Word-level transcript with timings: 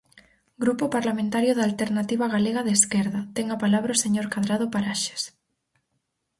Grupo 0.63 0.85
Parlamentario 0.95 1.51
da 1.55 1.63
Alternativa 1.69 2.25
Galega 2.35 2.61
de 2.65 2.73
Esquerda, 2.79 3.19
ten 3.35 3.45
a 3.49 3.57
palabra 3.63 3.95
o 3.95 4.01
señor 4.03 4.25
Cadrado 4.33 4.65
Paraxes. 4.73 5.21